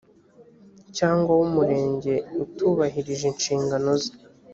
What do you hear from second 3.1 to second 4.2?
inshingano ze